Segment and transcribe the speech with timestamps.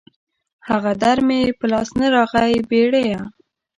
[0.69, 3.19] هغه در مې په لاس نه راغی بېړيه